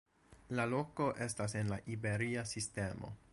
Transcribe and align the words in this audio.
La 0.59 0.63
loko 0.71 1.09
estas 1.27 1.55
en 1.61 1.69
la 1.75 1.79
Iberia 1.97 2.47
Sistemo. 2.57 3.13